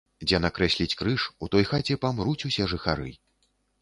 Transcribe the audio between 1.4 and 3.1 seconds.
у той хаце памруць усе жыхары.